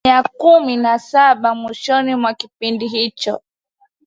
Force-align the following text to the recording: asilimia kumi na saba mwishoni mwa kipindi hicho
asilimia 0.03 0.29
kumi 0.37 0.77
na 0.77 0.99
saba 0.99 1.55
mwishoni 1.55 2.15
mwa 2.15 2.33
kipindi 2.33 2.87
hicho 2.87 3.41